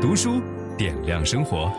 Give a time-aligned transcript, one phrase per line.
[0.00, 0.40] 读书
[0.78, 1.70] 点亮生活。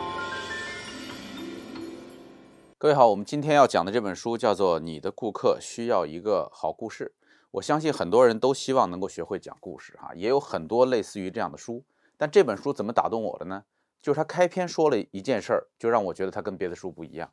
[2.78, 7.12] 各位好，我们今天要讲的这本书叫做《你的顾客需要一个好故事》。
[7.50, 11.82] 我相信很多人都希望能够学会讲故事，哈，也有很多类似于这样的书。
[12.16, 13.64] 但这本书怎么打动我的呢？
[14.00, 17.32] 就是他开篇说了一件事儿，就让我觉得他跟别的书不一样。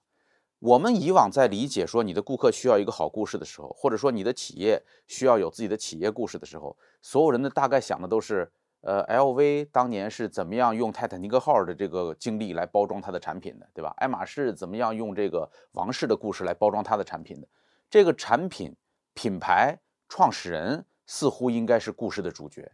[0.57, 8.51] 我们以往在理解说你的顾客需要一个好故事的时候，或者说你的企业需要有自己的企业故事的时候，所有人的大概想的都是，
[8.81, 13.93] 呃，LV 当年是怎么样用泰坦尼克号的这个经历来包装它的产品的，对吧？
[13.97, 17.47] 爱马仕怎么样用这个王室的故事来包装它的产品的？
[17.89, 18.75] 这个产品
[19.13, 22.71] 品牌创始人似乎应该是故事的主角，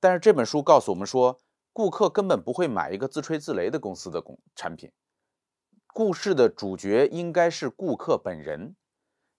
[0.00, 1.40] 但是这本书告诉我们说，
[1.72, 4.90] 顾客根本不会买一个自吹自擂的公司的公产品。
[5.88, 8.74] 故事的主角应该是顾客本人，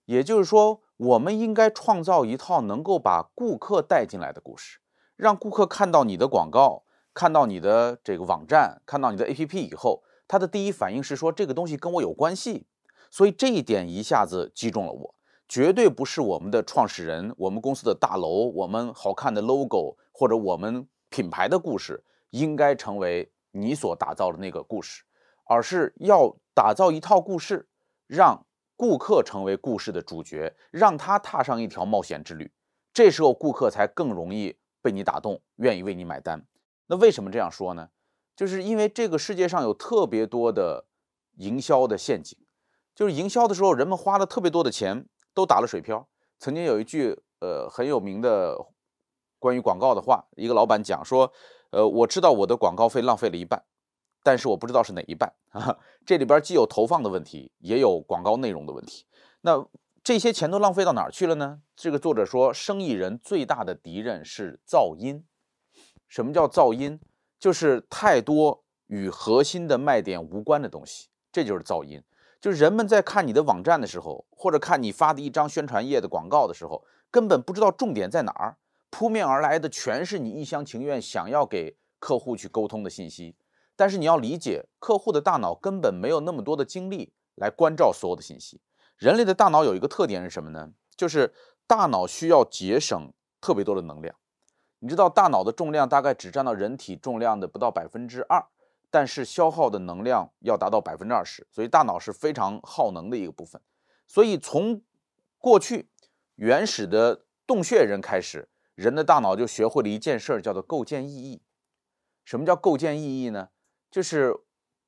[0.06, 4.78] 也就是说，我们应该创造一套能够把顾客带进来的故事，
[5.24, 12.66] 让顾客看到你的广告，看到你的这个网站，看到你的 APP 以后，他的第一反应是说这个东西跟我有关系。
[13.10, 15.16] 所以这一点一下子击中了我，
[15.48, 25.04] 绝对不是我们的创始人、我们公司的大楼、我们好看的 logo 或者我们品牌的故事应该成为你所打造的那个故事，
[25.46, 26.36] 而是要。
[26.56, 27.68] 打造一套故事，
[28.06, 32.52] 让顾客成为故事的主角，让他踏上一条冒险之旅。
[32.94, 36.46] 这时候，顾客才更容易被你打动，愿意为你买单。
[36.86, 37.90] 那为什么这样说呢？
[38.36, 40.86] 就是因为这个世界上有特别多的
[41.38, 42.38] 营销的陷阱，
[42.94, 46.08] 就是营销的时候，人们花了特别多的钱，都打了水漂。
[46.38, 48.58] 曾经有一句呃很有名的
[49.40, 51.32] 关于广告的话，一个老板讲说
[51.72, 53.64] ：“呃，我知道我的广告费浪费了一半。”
[54.26, 55.34] 但是我不知道是哪一半，
[56.06, 59.06] 这里边既有投放的问题，也有广告内容的问题。
[59.42, 59.68] 那
[60.04, 61.62] 这些钱都浪费到哪儿去了呢？
[61.78, 65.24] 这个作者说，生意人最大的敌人是噪音。
[66.10, 67.00] 什么叫噪音？
[67.40, 72.04] 就是太多与核心的卖点无关的东西，这就是噪音。
[72.42, 78.58] 就是人们在看你的网站的时候，或者看你发的一张宣传页的广告的时候，根本不知道重点在哪儿，
[78.90, 83.38] 扑面而来的全是你一厢情愿想要给客户去沟通的信息。
[83.78, 88.60] 但是你要理解，客户的大脑根本没有那么多的精力来关照所有的信息。
[89.04, 90.72] 人类的大脑有一个特点是什么呢？
[90.96, 91.34] 就是
[91.68, 94.16] 大脑需要节省特别多的能量。
[94.80, 98.46] 你知道，大脑的重量大概只占到人体重量的不到百分之二，
[98.90, 103.62] 但是消耗的能量要达到百分之二十，所以大脑是非常耗能的一个部分。
[104.08, 104.82] 所以从
[105.38, 105.90] 过去
[106.36, 111.42] 原始的洞穴人开始，人的大脑就学会了一件事儿，叫做构建意义。
[112.24, 113.50] 什么叫构建意义呢？
[113.92, 114.34] 就是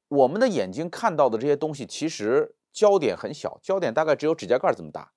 [0.08, 5.14] 我们的眼睛看到的这些东西，其实焦点很小，焦点大概只有指甲盖这么大。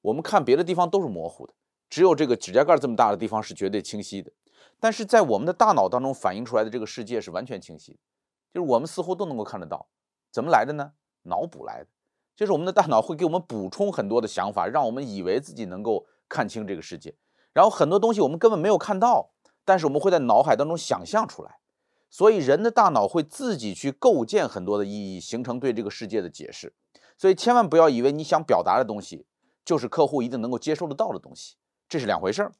[0.00, 1.52] 我们看别的地方都是模糊的，
[1.90, 4.32] 只有这个指甲盖这么大的地方是绝对清晰的。
[4.80, 7.98] 但是在我们的大脑当中反映出来的这个世界是完全清晰的，
[8.54, 9.88] 就是我们似乎都能够看得到。
[10.30, 10.92] 怎么来的呢？
[11.24, 11.88] 脑补来的，
[12.34, 17.14] 就是我们的大脑会给我们补充很多的想法，让我们以为自己能够看清这个世界。
[17.52, 19.32] 然后很多东西我们根本没有看到，
[19.66, 21.58] 但是我们会在脑海当中想象出来。
[22.08, 26.74] 所以人的大脑会自己去构建很多的意义，形成对这个世界的解释。
[27.22, 29.26] 所以千万不要以为你想表达的东西
[29.64, 31.54] 就是客户一定能够接受得到的东西，
[31.88, 32.52] 这是两回事儿。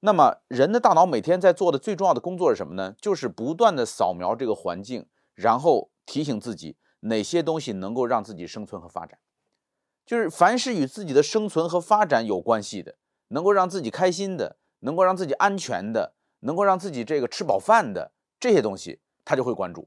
[0.00, 2.94] 那么人的大脑每天在做的最重要的工作是什么呢？
[2.98, 5.04] 就是不断地扫描这个环境，
[5.34, 9.18] 然后提醒自己哪些东西能够让自己生存和发展。
[10.06, 12.96] 就是凡是与自己的生存和发展有关系的，
[13.28, 18.12] 能够让自己开心的，能够让自己安全的，能够让自己这个吃饱饭的。
[18.40, 19.86] 这些东西他就会关注，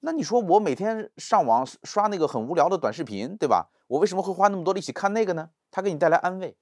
[0.00, 3.70] 那你说我每天上网刷那个很无聊的短视频，对吧？
[3.88, 5.50] 我为什么会花那么多力气看那个呢？
[5.70, 6.56] 它给你带来安慰，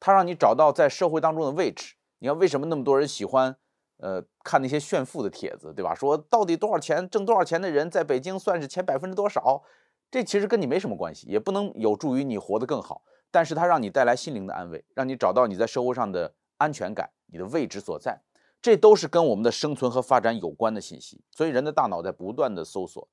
[0.00, 1.94] 它让你找到在社会当中的位置。
[2.18, 3.56] 你看为什么那么多人喜欢，
[3.98, 5.94] 呃，看那些炫富的帖子，对吧？
[5.94, 9.62] 说到底多少钱挣多少钱的人在北京算是前百分之多少？
[10.10, 13.02] 这其实跟你没什么关系，也不能有助于你活得更好。
[13.30, 18.20] 但是它让你带来心灵的安慰，让你找到你在社会上的安全感，你的位置所在。
[18.62, 23.08] 这都是跟我们的生存和发展有关的信息，所以人的大脑在不断的搜索。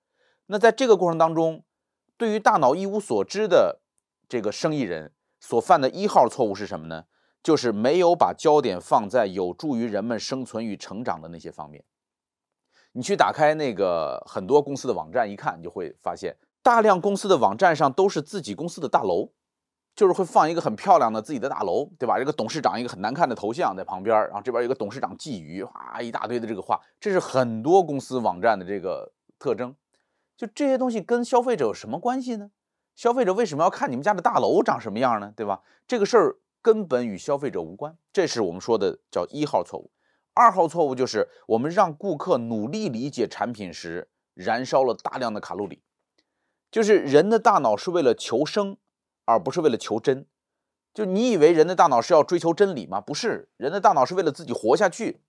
[0.45, 1.63] 那在这个过程当中，
[2.15, 3.81] 对于大脑一无所知的
[4.27, 7.05] 这个生意人所犯的一号错误是什么呢？
[7.41, 11.83] 就是没有把焦点放在有助于人们生存与成长的那些方面。
[12.91, 19.31] 你去打开那个很多公司的网站一看，你就会发现，大量公司的网站上都是自己公司的大楼。
[19.99, 22.17] 就是会放一个很漂亮的自己的大楼，对吧？
[22.17, 29.75] 这个董事长一个很难看的头像在旁边，然后这边有个董事长寄语，啊，一大堆的这个话，这是很多公司网站的这个特征。
[30.37, 32.49] 就这些东西跟消费者有什么关系呢？
[32.95, 35.33] 消费者为什么要看你们家的大楼长什么样呢？
[35.35, 35.63] 对吧？
[35.85, 39.91] 这个事儿根本与消费者无关，这是我们说的叫一号错误。
[40.33, 45.81] 二号错误就是我们让顾客努力理解产品时，燃烧了大量的卡路里。
[46.71, 48.77] 就是人的大脑是为了求生，
[49.29, 50.25] 而不是为了求真。
[50.93, 52.99] 就你以为人的大脑是要追求真理吗？
[52.99, 55.21] 不是，人的大脑是为了自己活下去。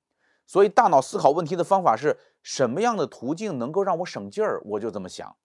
[0.46, 5.36] 所以大脑思考问题的方法是什么样的途径能够让我省劲儿，我就这么想。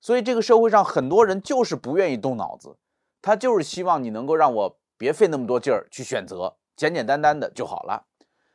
[0.00, 2.76] 所以这个社会上很多人就是不愿意动脑子，
[3.20, 8.06] 他就是希望你能够让我别费那么多劲儿去选择，简简单单的就好了。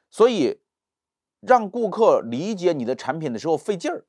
[0.10, 0.62] 所以
[1.42, 4.06] 让顾客理解你的产品的时候费劲儿，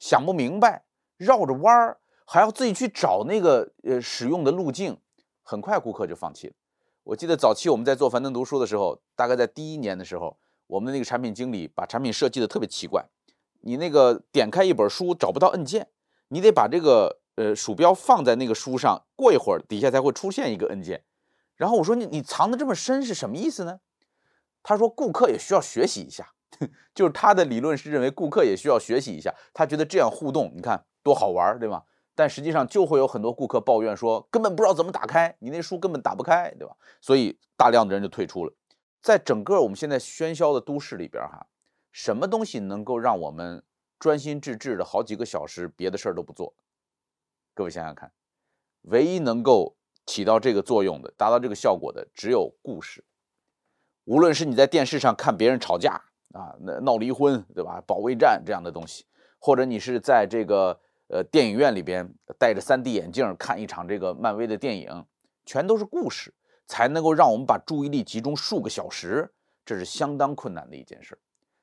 [0.00, 0.86] 想不明白，
[1.16, 2.00] 绕着弯儿。
[2.32, 4.96] 还要自己去找那个呃使用的路径，
[5.42, 6.54] 很快顾客就放弃了。
[7.02, 13.04] 我记得早期我们在做樊登读书的时候，大概在第一年的时候，我们的那个产品经理把产品设计的特别奇怪。
[13.60, 15.88] 你那个点开一本书找不到按键，
[16.28, 21.04] 你得把这个呃鼠标放在那个书上，过一会儿底下才会出现一个按键。
[21.56, 23.80] 然后我说你你藏的这么深是什么意思呢？
[24.62, 26.32] 他说顾客也需要学习一下，
[26.94, 31.82] 就是他的理论是认为顾客也需要学习一下，他觉得这样互动你看多好玩，对吗？
[32.14, 36.76] 但实际上就会有很多顾客抱怨说，根本不知道怎么打开，你那书根本打不开，对吧？
[37.00, 38.52] 所以大量的人就退出了。
[39.00, 41.46] 在整个我们现在喧嚣的都市里边，哈，
[41.90, 43.62] 什么东西能够让我们
[43.98, 46.54] 专心致志的好几个小时，别的事儿都不做？
[47.54, 48.12] 各位想想看，
[48.82, 53.04] 唯一能够起到这个作用的，达到这个效果的，只有故事。
[54.04, 55.92] 无论是你在电视上看别人吵架
[56.34, 57.82] 啊，那闹离婚，对吧？
[57.86, 59.06] 保卫战这样的东西，
[59.38, 60.78] 或者你是在这个。
[61.12, 65.04] 呃，电影院里边戴着 3D 眼镜看一场这个漫威的电影，
[65.44, 66.32] 全都是故事，
[66.66, 69.30] 才能够让我们把注意力集中数个小时，
[69.62, 71.20] 这是相当困难的一件事。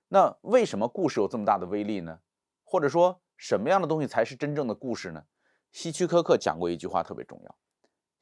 [0.10, 2.20] 那为什么故事有这么大的威力呢？
[2.64, 5.24] 或者说，什么样的东西才是真正的故事呢？
[5.72, 7.56] 希区柯克讲过一句话特别重要，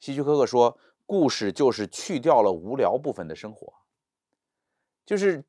[0.00, 3.74] 希区柯克说，故事就是去掉了无聊部分的生活，
[5.04, 5.44] 就是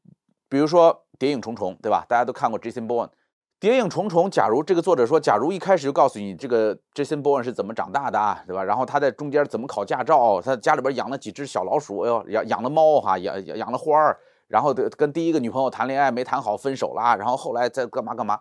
[0.50, 2.06] 比如说《谍影重重》，对吧？
[2.10, 3.12] 大家都看过 Jason Bourne。
[3.60, 8.64] 谍影重重，假如这个作者说，假如一开始就告诉你这个 Jason Bourne 是怎么长大的，对吧？
[8.64, 14.18] 然后他在中间怎么考驾照，他家里边养了几只小老鼠，哎呦，养养了猫哈，养养了花儿，
[14.48, 18.40] 然后跟第一个女朋友谈恋爱没谈好分手啦，然后后来再干嘛干嘛。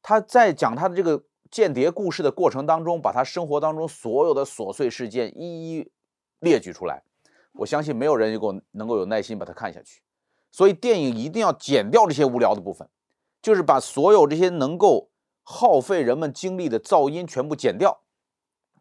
[0.00, 5.92] 他在讲他的这个间谍故事的过程当中，把他生活当中所有的琐碎事件一一
[6.40, 7.02] 列举出来，
[7.52, 10.00] 我相信没有人能够能够有耐心把它看下去。
[10.50, 12.88] 所以电影一定要剪掉这些无聊的部分。
[13.46, 15.12] 就是把所有这些能够
[15.44, 18.00] 耗费人们精力的噪音全部剪掉，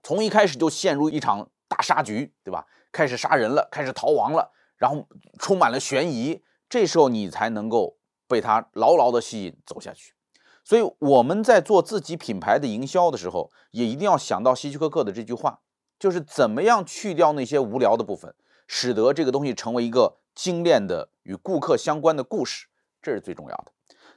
[0.02, 2.66] 从一开始就陷入一场大杀局，对吧？
[2.92, 5.08] 开始杀人了，开始逃亡了，然后
[5.38, 10.16] 充满了悬疑，这时候你才能够被它牢牢地吸引走下去。
[10.64, 15.60] 所以我们在做自己品牌的营销的时候，也一定要想到希区柯克的这句话，
[16.00, 18.34] 就是怎么样去掉那些无聊的部分，
[18.66, 22.66] 使得这个东西成为一个精炼的与顾客相关的故事，
[23.00, 23.72] 这是最重要的。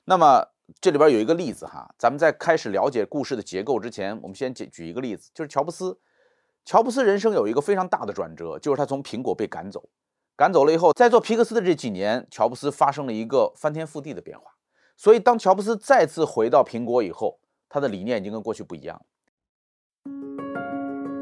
[0.08, 0.42] 那么
[0.80, 5.98] 这里边有一个例子哈，咱们在开始了解故事的结构之前，我们先举举一个例子，就是乔布斯。
[6.64, 9.86] 乔布斯人生有一个非常大的转折，就是他从苹果被赶走，
[10.34, 14.44] 赶走了以后，在做皮克斯的这几年，乔布斯发生了一个翻天覆地的变化。
[14.96, 17.38] 所以当乔布斯再次回到苹果以后，
[17.68, 19.02] 他的理念已经跟过去不一样了。